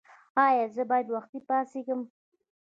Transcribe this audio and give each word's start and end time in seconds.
ایا 0.45 0.65
زه 0.75 0.83
باید 0.89 1.07
وختي 1.15 1.39
پاڅیږم؟ 1.47 2.01